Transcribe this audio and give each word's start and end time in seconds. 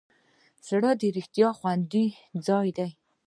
زړه 0.67 0.91
د 1.01 1.03
رښتیا 1.17 1.49
خوندي 1.59 2.05
ځای 2.47 2.67
دی. 2.77 2.89